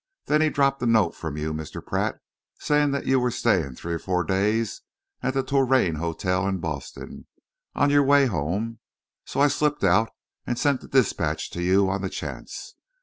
[0.25, 1.79] Then he dropped a note from you, Mr.
[1.85, 2.17] Pratt,
[2.59, 4.81] saying that you were staying three or four days
[5.21, 7.27] at the Touraine Hotel in Boston,
[7.75, 8.79] on your way home,
[9.25, 10.09] so I slipped out
[10.47, 12.73] and sent that dispatch to you on the chance.